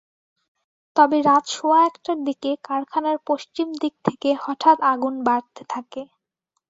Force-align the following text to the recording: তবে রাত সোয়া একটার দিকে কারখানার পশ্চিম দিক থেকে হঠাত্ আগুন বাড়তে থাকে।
তবে 0.95 1.17
রাত 1.21 1.45
সোয়া 1.51 1.79
একটার 1.85 2.17
দিকে 2.27 2.51
কারখানার 2.63 3.17
পশ্চিম 3.27 3.67
দিক 3.81 3.93
থেকে 4.05 4.29
হঠাত্ 4.43 4.79
আগুন 4.91 5.13
বাড়তে 5.27 5.61
থাকে। 5.69 6.01